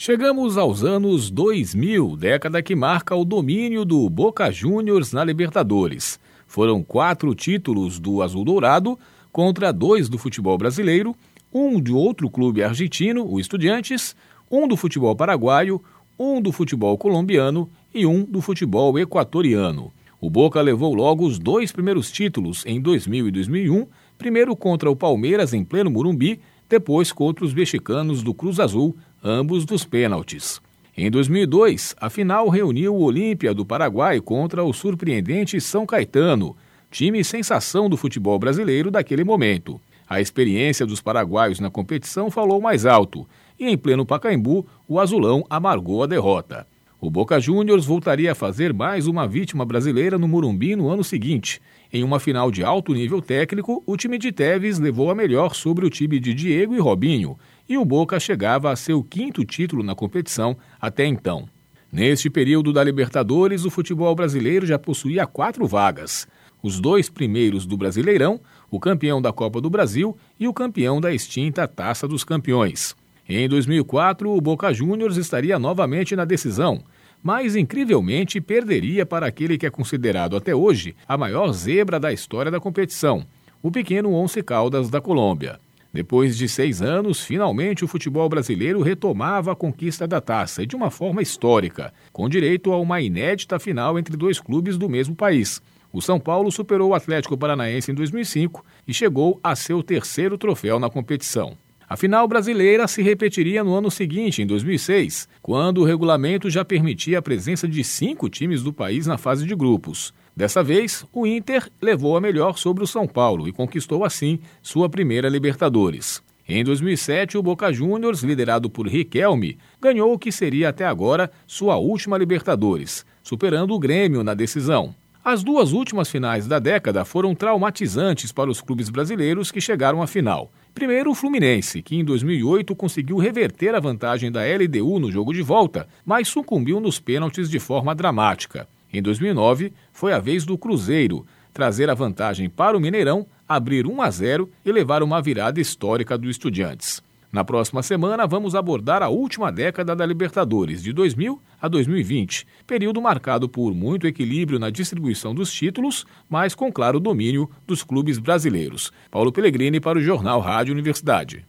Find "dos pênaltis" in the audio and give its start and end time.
29.64-30.60